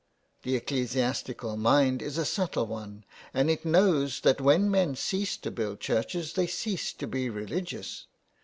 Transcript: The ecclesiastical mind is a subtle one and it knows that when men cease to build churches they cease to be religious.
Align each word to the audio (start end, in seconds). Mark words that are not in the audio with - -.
The 0.41 0.55
ecclesiastical 0.55 1.57
mind 1.57 2.01
is 2.01 2.17
a 2.17 2.25
subtle 2.25 2.65
one 2.65 3.05
and 3.35 3.51
it 3.51 3.63
knows 3.65 4.21
that 4.21 4.41
when 4.41 4.71
men 4.71 4.95
cease 4.95 5.37
to 5.37 5.51
build 5.51 5.79
churches 5.79 6.33
they 6.33 6.47
cease 6.47 6.91
to 6.93 7.05
be 7.05 7.29
religious. 7.29 8.07